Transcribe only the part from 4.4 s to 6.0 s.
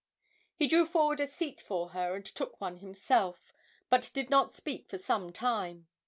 speak for some time.